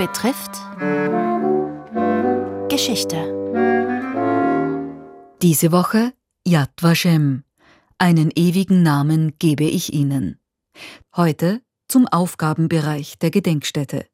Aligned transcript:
betrifft 0.00 0.52
Geschichte. 2.70 3.18
Diese 5.42 5.72
Woche 5.72 6.14
Yad 6.46 6.70
Vashem. 6.80 7.44
Einen 7.98 8.30
ewigen 8.34 8.82
Namen 8.82 9.34
gebe 9.38 9.64
ich 9.64 9.92
Ihnen. 9.92 10.40
Heute 11.14 11.60
zum 11.86 12.08
Aufgabenbereich 12.08 13.18
der 13.18 13.30
Gedenkstätte. 13.30 14.06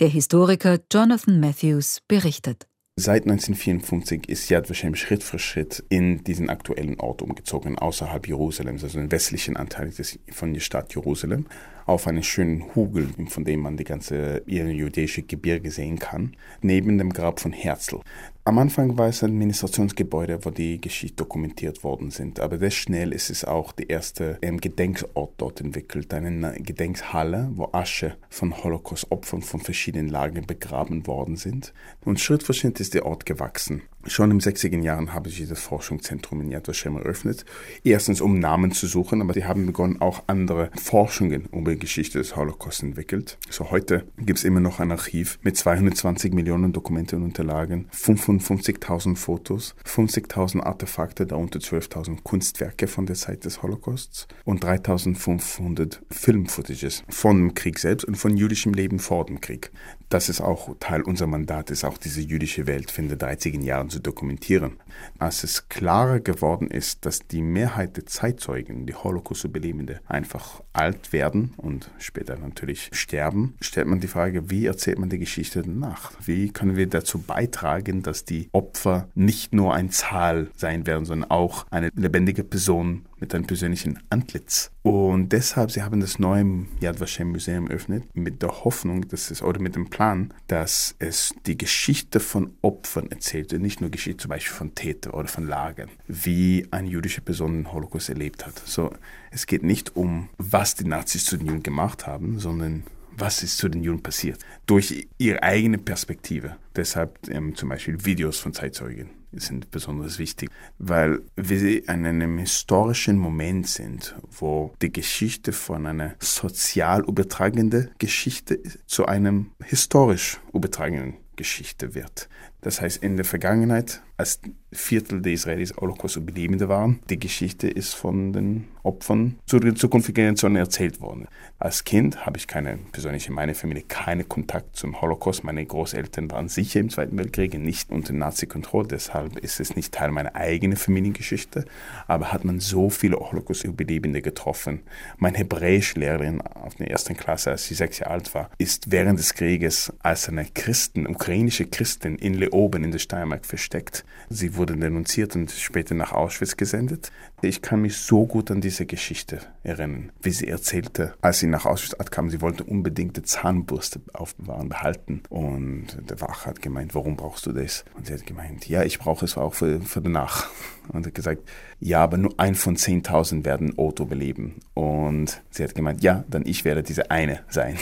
Der 0.00 0.08
Historiker 0.08 0.80
Jonathan 0.92 1.38
Matthews 1.38 2.00
berichtet. 2.08 2.66
Seit 2.94 3.22
1954 3.22 4.28
ist 4.28 4.50
Yad 4.50 4.68
Vashem 4.68 4.94
Schritt 4.94 5.22
für 5.22 5.38
Schritt 5.38 5.82
in 5.88 6.24
diesen 6.24 6.50
aktuellen 6.50 7.00
Ort 7.00 7.22
umgezogen, 7.22 7.78
außerhalb 7.78 8.28
Jerusalems, 8.28 8.84
also 8.84 8.98
den 8.98 9.10
westlichen 9.10 9.56
Anteil 9.56 9.88
des, 9.88 10.18
von 10.30 10.52
der 10.52 10.60
Stadt 10.60 10.94
Jerusalem, 10.94 11.46
auf 11.86 12.06
einen 12.06 12.22
schönen 12.22 12.74
Hügel, 12.74 13.08
von 13.28 13.46
dem 13.46 13.60
man 13.60 13.78
die 13.78 13.84
ganze 13.84 14.42
jüdische 14.44 15.22
Gebirge 15.22 15.70
sehen 15.70 15.98
kann, 15.98 16.36
neben 16.60 16.98
dem 16.98 17.14
Grab 17.14 17.40
von 17.40 17.54
Herzl. 17.54 18.00
Am 18.44 18.58
Anfang 18.58 18.98
war 18.98 19.06
es 19.06 19.22
ein 19.22 19.30
Administrationsgebäude, 19.30 20.44
wo 20.44 20.50
die 20.50 20.80
Geschichte 20.80 21.14
dokumentiert 21.18 21.84
worden 21.84 22.10
sind, 22.10 22.40
aber 22.40 22.58
sehr 22.58 22.72
schnell 22.72 23.12
ist 23.12 23.30
es 23.30 23.44
auch 23.44 23.70
der 23.70 23.88
erste 23.88 24.36
ähm, 24.42 24.60
Gedenkort 24.60 25.34
dort 25.36 25.60
entwickelt, 25.60 26.12
eine 26.12 26.54
Gedenkhalle, 26.54 27.52
wo 27.54 27.68
Asche 27.70 28.16
von 28.30 28.64
Holocaust-Opfern 28.64 29.42
von 29.42 29.60
verschiedenen 29.60 30.08
Lagern 30.08 30.44
begraben 30.44 31.06
worden 31.06 31.36
sind. 31.36 31.72
Und 32.04 32.18
Schritt 32.18 32.42
für 32.42 32.52
Schritt 32.52 32.80
ist 32.80 32.94
der 32.94 33.06
Ort 33.06 33.26
gewachsen. 33.26 33.82
Schon 34.06 34.32
im 34.32 34.40
60er 34.40 34.80
Jahren 34.82 35.12
habe 35.12 35.28
ich 35.28 35.46
das 35.46 35.60
Forschungszentrum 35.60 36.40
in 36.40 36.50
Yad 36.50 36.66
Vashem 36.66 36.96
eröffnet. 36.96 37.44
Erstens, 37.84 38.20
um 38.20 38.40
Namen 38.40 38.72
zu 38.72 38.88
suchen, 38.88 39.22
aber 39.22 39.32
sie 39.32 39.44
haben 39.44 39.64
begonnen, 39.64 40.00
auch 40.00 40.24
andere 40.26 40.70
Forschungen 40.74 41.48
über 41.52 41.70
die 41.70 41.78
Geschichte 41.78 42.18
des 42.18 42.34
Holocaust 42.34 42.82
entwickelt. 42.82 43.38
So 43.48 43.70
heute 43.70 44.04
gibt 44.18 44.40
es 44.40 44.44
immer 44.44 44.58
noch 44.58 44.80
ein 44.80 44.90
Archiv 44.90 45.38
mit 45.42 45.56
220 45.56 46.34
Millionen 46.34 46.72
Dokumenten 46.72 47.20
und 47.20 47.26
Unterlagen, 47.26 47.86
55.000 47.94 49.14
Fotos, 49.14 49.76
50.000 49.86 50.60
Artefakte, 50.60 51.24
darunter 51.24 51.60
12.000 51.60 52.22
Kunstwerke 52.24 52.88
von 52.88 53.06
der 53.06 53.14
Zeit 53.14 53.44
des 53.44 53.62
Holocausts 53.62 54.26
und 54.44 54.64
3.500 54.64 55.98
Filmfootages 56.10 57.04
von 57.08 57.38
dem 57.38 57.54
Krieg 57.54 57.78
selbst 57.78 58.04
und 58.04 58.16
von 58.16 58.36
jüdischem 58.36 58.74
Leben 58.74 58.98
vor 58.98 59.26
dem 59.26 59.40
Krieg. 59.40 59.70
Das 60.08 60.28
ist 60.28 60.40
auch 60.40 60.74
Teil 60.78 61.02
unserer 61.02 61.28
Mandates, 61.28 61.84
auch 61.84 61.96
diese 61.96 62.20
jüdische 62.20 62.66
Welt 62.66 62.92
in 62.98 63.08
den 63.08 63.18
30er 63.18 63.62
Jahren 63.62 63.88
zu 63.92 64.00
dokumentieren. 64.00 64.78
Als 65.18 65.44
es 65.44 65.68
klarer 65.68 66.20
geworden 66.20 66.68
ist, 66.68 67.06
dass 67.06 67.26
die 67.26 67.42
Mehrheit 67.42 67.96
der 67.96 68.06
Zeitzeugen, 68.06 68.86
die 68.86 68.94
Holocaust-Überlebende, 68.94 70.00
einfach 70.06 70.62
alt 70.72 71.12
werden 71.12 71.54
und 71.56 71.90
später 71.98 72.38
natürlich 72.38 72.90
sterben, 72.92 73.54
stellt 73.60 73.86
man 73.86 74.00
die 74.00 74.08
Frage, 74.08 74.50
wie 74.50 74.66
erzählt 74.66 74.98
man 74.98 75.10
die 75.10 75.18
Geschichte 75.18 75.62
danach? 75.62 76.12
Wie 76.24 76.50
können 76.50 76.76
wir 76.76 76.88
dazu 76.88 77.18
beitragen, 77.18 78.02
dass 78.02 78.24
die 78.24 78.48
Opfer 78.52 79.08
nicht 79.14 79.54
nur 79.54 79.74
eine 79.74 79.90
Zahl 79.90 80.50
sein 80.56 80.86
werden, 80.86 81.04
sondern 81.04 81.30
auch 81.30 81.66
eine 81.70 81.90
lebendige 81.94 82.44
Person 82.44 83.06
mit 83.22 83.34
einem 83.34 83.46
persönlichen 83.46 84.00
Antlitz. 84.10 84.72
Und 84.82 85.30
deshalb, 85.30 85.70
sie 85.70 85.82
haben 85.82 86.00
das 86.00 86.18
neue 86.18 86.66
Yad 86.80 86.98
Vashem 86.98 87.30
Museum 87.30 87.68
eröffnet 87.68 88.04
mit 88.14 88.42
der 88.42 88.64
Hoffnung, 88.64 89.06
dass 89.06 89.30
es, 89.30 89.42
oder 89.42 89.60
mit 89.60 89.76
dem 89.76 89.88
Plan, 89.90 90.34
dass 90.48 90.96
es 90.98 91.32
die 91.46 91.56
Geschichte 91.56 92.18
von 92.18 92.50
Opfern 92.62 93.10
erzählt 93.12 93.52
und 93.52 93.62
nicht 93.62 93.80
nur 93.80 93.90
Geschichte 93.90 94.24
zum 94.24 94.30
Beispiel 94.30 94.56
von 94.56 94.74
Täter 94.74 95.14
oder 95.14 95.28
von 95.28 95.46
Lagern, 95.46 95.88
wie 96.08 96.66
eine 96.72 96.88
jüdische 96.88 97.20
Person 97.20 97.52
den 97.52 97.72
Holocaust 97.72 98.08
erlebt 98.08 98.44
hat. 98.44 98.60
So, 98.66 98.92
es 99.30 99.46
geht 99.46 99.62
nicht 99.62 99.94
um, 99.94 100.28
was 100.38 100.74
die 100.74 100.84
Nazis 100.84 101.24
zu 101.24 101.36
den 101.36 101.46
Juden 101.46 101.62
gemacht 101.62 102.08
haben, 102.08 102.40
sondern 102.40 102.82
was 103.16 103.42
ist 103.42 103.58
zu 103.58 103.68
den 103.68 103.82
Juden 103.82 104.02
passiert. 104.02 104.40
Durch 104.66 105.08
ihre 105.18 105.42
eigene 105.42 105.78
Perspektive. 105.78 106.56
Deshalb 106.74 107.18
ähm, 107.28 107.54
zum 107.54 107.68
Beispiel 107.68 108.04
Videos 108.04 108.38
von 108.38 108.52
Zeitzeugen 108.52 109.10
sind 109.32 109.70
besonders 109.70 110.18
wichtig, 110.18 110.50
weil 110.78 111.20
wir 111.36 111.88
in 111.88 112.06
einem 112.06 112.38
historischen 112.38 113.16
Moment 113.16 113.66
sind, 113.66 114.14
wo 114.30 114.74
die 114.82 114.92
Geschichte 114.92 115.52
von 115.52 115.86
einer 115.86 116.14
sozial 116.18 117.02
übertragenden 117.02 117.90
Geschichte 117.98 118.60
zu 118.86 119.06
einem 119.06 119.52
historisch 119.64 120.38
übertragenen 120.52 121.14
Geschichte 121.36 121.94
wird. 121.94 122.28
Das 122.62 122.80
heißt, 122.80 123.02
in 123.02 123.16
der 123.16 123.24
Vergangenheit, 123.24 124.02
als 124.16 124.40
Viertel 124.72 125.20
der 125.20 125.32
Israelis 125.32 125.74
Holocaust-Überlebende 125.76 126.68
waren, 126.68 127.00
die 127.10 127.18
Geschichte 127.18 127.68
ist 127.68 127.94
von 127.94 128.32
den 128.32 128.68
Opfern 128.84 129.38
zu 129.46 129.58
den 129.58 129.76
zukünftigen 129.76 130.14
Generationen 130.14 130.56
erzählt 130.56 131.00
worden. 131.00 131.26
Als 131.58 131.84
Kind 131.84 132.24
habe 132.24 132.38
ich 132.38 132.46
keine, 132.46 132.78
persönlich 132.90 133.28
in 133.28 133.34
meiner 133.34 133.54
Familie, 133.54 133.82
keinen 133.82 134.28
Kontakt 134.28 134.76
zum 134.76 135.00
Holocaust. 135.00 135.44
Meine 135.44 135.64
Großeltern 135.64 136.30
waren 136.30 136.48
sicher 136.48 136.80
im 136.80 136.90
Zweiten 136.90 137.18
Weltkrieg, 137.18 137.58
nicht 137.58 137.90
unter 137.90 138.12
Nazi-Kontrolle. 138.12 138.88
Deshalb 138.88 139.38
ist 139.38 139.60
es 139.60 139.76
nicht 139.76 139.92
Teil 139.92 140.10
meiner 140.10 140.34
eigenen 140.34 140.76
Familiengeschichte. 140.76 141.64
Aber 142.06 142.32
hat 142.32 142.44
man 142.44 142.60
so 142.60 142.90
viele 142.90 143.16
Holocaust-Überlebende 143.16 144.22
getroffen. 144.22 144.80
Meine 145.18 145.38
Hebräischlehrerin 145.38 146.40
auf 146.40 146.76
der 146.76 146.90
ersten 146.90 147.16
Klasse, 147.16 147.50
als 147.50 147.64
sie 147.64 147.74
sechs 147.74 147.98
Jahre 147.98 148.12
alt 148.12 148.34
war, 148.34 148.50
ist 148.58 148.90
während 148.90 149.18
des 149.18 149.34
Krieges 149.34 149.92
als 150.02 150.28
eine 150.28 150.46
Christin, 150.46 151.06
ukrainische 151.06 151.66
Christin 151.66 152.16
in 152.16 152.34
Leoben 152.52 152.84
in 152.84 152.92
der 152.92 152.98
Steiermark 152.98 153.46
versteckt. 153.46 154.04
Sie 154.28 154.56
wurde 154.56 154.76
denunziert 154.76 155.34
und 155.34 155.50
später 155.50 155.94
nach 155.94 156.12
Auschwitz 156.12 156.56
gesendet. 156.56 157.10
Ich 157.40 157.62
kann 157.62 157.80
mich 157.80 157.96
so 157.96 158.26
gut 158.26 158.50
an 158.50 158.60
diese 158.60 158.86
Geschichte 158.86 159.40
erinnern, 159.62 160.12
wie 160.20 160.30
sie 160.30 160.46
erzählte, 160.46 161.14
als 161.20 161.40
sie 161.40 161.46
nach 161.46 161.66
Auschwitz 161.66 161.96
kam, 162.10 162.30
sie 162.30 162.40
wollte 162.40 162.64
unbedingt 162.64 163.16
die 163.16 163.22
Zahnbürste 163.22 164.00
aufbewahren, 164.12 164.68
behalten. 164.68 165.22
Und 165.28 165.86
der 166.08 166.20
Wach 166.20 166.46
hat 166.46 166.60
gemeint, 166.62 166.94
warum 166.94 167.16
brauchst 167.16 167.46
du 167.46 167.52
das? 167.52 167.84
Und 167.96 168.06
sie 168.06 168.12
hat 168.12 168.26
gemeint, 168.26 168.68
ja, 168.68 168.82
ich 168.82 168.98
brauche 168.98 169.24
es 169.24 169.36
auch 169.36 169.54
für, 169.54 169.80
für 169.80 170.00
danach. 170.00 170.50
Und 170.88 171.06
hat 171.06 171.14
gesagt, 171.14 171.48
ja, 171.78 172.02
aber 172.02 172.18
nur 172.18 172.34
ein 172.38 172.56
von 172.56 172.76
10.000 172.76 173.44
werden 173.44 173.72
Otto 173.76 174.04
beleben. 174.04 174.56
Und 174.74 175.40
sie 175.50 175.62
hat 175.62 175.74
gemeint, 175.74 176.02
ja, 176.02 176.24
dann 176.28 176.44
ich 176.44 176.64
werde 176.64 176.82
diese 176.82 177.10
eine 177.10 177.40
sein. 177.48 177.78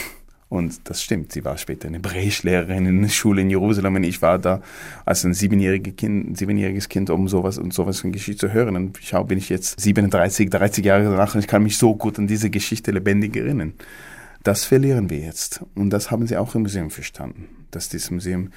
Und 0.51 0.91
das 0.91 1.01
stimmt. 1.01 1.31
Sie 1.33 1.45
war 1.45 1.57
später 1.59 1.87
eine 1.87 1.99
Hebräischlehrerin 1.99 2.85
in 2.85 3.03
der 3.03 3.09
Schule 3.09 3.41
in 3.41 3.51
Jerusalem 3.51 3.95
und 3.95 4.03
ich 4.03 4.21
war 4.21 4.37
da 4.41 4.61
als 5.07 5.25
ein 5.25 5.33
siebenjähriges 5.33 5.95
Kind, 5.95 6.37
siebenjähriges 6.37 6.89
Kind, 6.89 7.09
um 7.09 7.29
sowas 7.29 7.57
und 7.57 7.73
sowas 7.73 8.01
von 8.01 8.11
Geschichte 8.11 8.49
zu 8.49 8.53
hören. 8.53 8.75
Und 8.75 8.99
schau, 9.01 9.23
bin 9.23 9.39
ich 9.39 9.49
jetzt 9.49 9.79
37, 9.79 10.51
30 10.51 10.85
Jahre 10.85 11.05
danach 11.05 11.37
und 11.37 11.41
ich 11.41 11.47
kann 11.47 11.63
mich 11.63 11.79
so 11.79 11.95
gut 11.95 12.19
an 12.19 12.27
diese 12.27 12.51
Geschichte 12.51 12.91
lebendig 12.91 13.37
erinnern. 13.37 13.75
Das 14.43 14.65
verlieren 14.65 15.09
wir 15.09 15.21
jetzt. 15.21 15.65
Und 15.77 15.91
das 15.91 16.11
haben 16.11 16.27
sie 16.27 16.37
auch 16.37 16.53
im 16.57 16.63
Museum 16.63 16.91
verstanden, 16.91 17.47
dass 17.71 17.89
dieses 17.89 18.11
Museum 18.11 18.51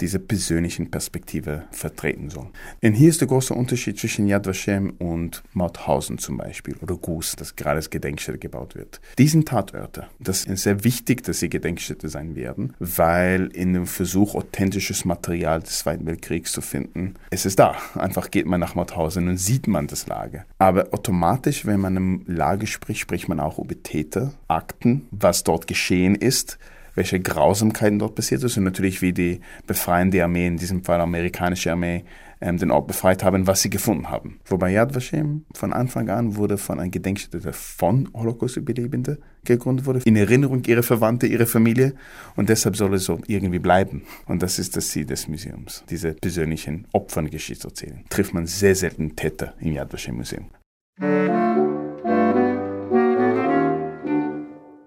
diese 0.00 0.18
persönlichen 0.18 0.90
Perspektive 0.90 1.64
vertreten 1.70 2.30
soll. 2.30 2.48
Denn 2.82 2.94
hier 2.94 3.08
ist 3.08 3.20
der 3.20 3.28
große 3.28 3.54
Unterschied 3.54 3.98
zwischen 3.98 4.26
Yad 4.26 4.46
Vashem 4.46 4.90
und 4.98 5.42
Mauthausen 5.52 6.18
zum 6.18 6.36
Beispiel 6.36 6.76
oder 6.80 6.96
Gus, 6.96 7.34
das 7.36 7.56
gerade 7.56 7.76
als 7.76 7.90
Gedenkstätte 7.90 8.38
gebaut 8.38 8.74
wird. 8.74 9.00
Diesen 9.18 9.44
Tatorte, 9.44 10.06
das 10.18 10.44
ist 10.44 10.62
sehr 10.62 10.84
wichtig, 10.84 11.24
dass 11.24 11.40
sie 11.40 11.48
Gedenkstätte 11.48 12.08
sein 12.08 12.36
werden, 12.36 12.74
weil 12.78 13.46
in 13.52 13.74
dem 13.74 13.86
Versuch, 13.86 14.34
authentisches 14.34 15.04
Material 15.04 15.60
des 15.60 15.80
Zweiten 15.80 16.06
Weltkriegs 16.06 16.52
zu 16.52 16.60
finden, 16.60 17.14
es 17.30 17.46
ist 17.46 17.58
da. 17.58 17.76
Einfach 17.94 18.30
geht 18.30 18.46
man 18.46 18.60
nach 18.60 18.74
Mauthausen 18.74 19.28
und 19.28 19.36
sieht 19.36 19.66
man 19.66 19.86
das 19.86 20.06
Lager. 20.06 20.44
Aber 20.58 20.88
automatisch, 20.92 21.66
wenn 21.66 21.80
man 21.80 21.96
im 21.96 22.24
Lager 22.26 22.66
spricht, 22.66 23.00
spricht 23.00 23.28
man 23.28 23.40
auch 23.40 23.58
über 23.58 23.80
Täter, 23.82 24.32
Akten, 24.48 25.06
was 25.10 25.44
dort 25.44 25.66
geschehen 25.66 26.14
ist, 26.14 26.58
welche 26.98 27.20
Grausamkeiten 27.20 28.00
dort 28.00 28.16
passiert 28.16 28.42
ist 28.42 28.56
und 28.56 28.64
natürlich 28.64 29.00
wie 29.02 29.12
die 29.12 29.40
befreiende 29.68 30.22
Armee, 30.24 30.48
in 30.48 30.56
diesem 30.56 30.82
Fall 30.82 31.00
amerikanische 31.00 31.70
Armee, 31.70 32.02
ähm, 32.40 32.58
den 32.58 32.72
Ort 32.72 32.88
befreit 32.88 33.22
haben, 33.22 33.46
was 33.46 33.62
sie 33.62 33.70
gefunden 33.70 34.10
haben. 34.10 34.40
Wobei 34.46 34.72
Yad 34.72 34.96
Vashem 34.96 35.44
von 35.54 35.72
Anfang 35.72 36.08
an 36.08 36.34
wurde 36.34 36.58
von 36.58 36.80
einer 36.80 36.90
Gedenkstätte 36.90 37.52
von 37.52 38.08
Holocaust-Überlebenden 38.12 39.18
gegründet 39.44 39.86
wurde, 39.86 40.00
in 40.04 40.16
Erinnerung 40.16 40.64
ihrer 40.64 40.82
Verwandte, 40.82 41.28
ihrer 41.28 41.46
Familie 41.46 41.94
und 42.34 42.48
deshalb 42.48 42.76
soll 42.76 42.94
es 42.94 43.04
so 43.04 43.20
irgendwie 43.28 43.60
bleiben. 43.60 44.02
Und 44.26 44.42
das 44.42 44.58
ist 44.58 44.76
das 44.76 44.88
Ziel 44.88 45.06
des 45.06 45.28
Museums, 45.28 45.84
diese 45.88 46.14
persönlichen 46.14 46.88
Opferngeschichte 46.92 47.68
erzählen. 47.68 48.04
Trifft 48.10 48.34
man 48.34 48.46
sehr 48.46 48.74
selten 48.74 49.14
Täter 49.14 49.54
im 49.60 49.72
Yad 49.72 49.92
Vashem 49.92 50.16
Museum. 50.16 50.46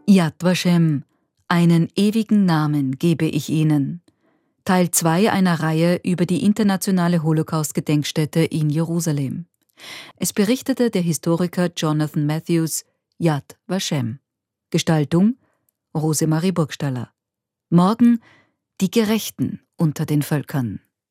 Yad 0.07 0.35
Vashem 0.41 1.05
einen 1.51 1.89
ewigen 1.97 2.45
Namen 2.45 2.97
gebe 2.97 3.25
ich 3.25 3.49
Ihnen. 3.49 4.01
Teil 4.63 4.89
2 4.89 5.33
einer 5.33 5.59
Reihe 5.59 5.99
über 6.01 6.25
die 6.25 6.45
internationale 6.45 7.23
Holocaust-Gedenkstätte 7.23 8.39
in 8.39 8.69
Jerusalem. 8.69 9.47
Es 10.15 10.31
berichtete 10.31 10.89
der 10.89 11.01
Historiker 11.01 11.69
Jonathan 11.75 12.25
Matthews 12.25 12.85
Yad 13.17 13.57
Vashem. 13.67 14.19
Gestaltung 14.69 15.35
Rosemarie 15.93 16.53
Burgstaller. 16.53 17.11
Morgen 17.69 18.21
die 18.79 18.89
Gerechten 18.89 19.59
unter 19.75 20.05
den 20.05 20.21
Völkern. 20.21 20.79